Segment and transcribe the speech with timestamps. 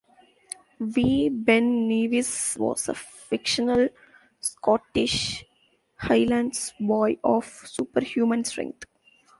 [0.79, 3.87] Wee Ben Nevis was a fictional
[4.39, 5.45] Scottish
[5.97, 8.85] Highlands boy of superhuman strength.